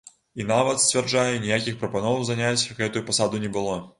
[0.43, 3.79] І нават, сцвярджае, ніякіх прапаноў заняць гэтую пасаду не было.